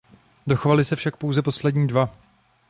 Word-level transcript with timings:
Dochovaly 0.47 0.85
se 0.85 0.95
však 0.95 1.17
pouze 1.17 1.41
poslední 1.41 1.87
dva. 1.87 2.09